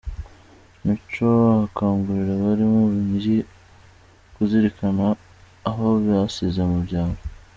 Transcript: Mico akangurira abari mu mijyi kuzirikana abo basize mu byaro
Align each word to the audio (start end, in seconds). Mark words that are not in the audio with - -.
Mico 0.85 1.29
akangurira 1.65 2.31
abari 2.37 2.65
mu 2.73 2.81
mijyi 3.07 3.37
kuzirikana 4.33 5.05
abo 5.69 5.87
basize 6.07 6.61
mu 6.71 6.79
byaro 6.85 7.19